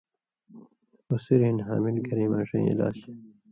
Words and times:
ہُسُریۡ 1.07 1.49
ہِن 1.49 1.57
حامل 1.67 1.95
گھریۡ 2.07 2.31
ماݜَیں 2.31 2.69
علاج 2.71 2.97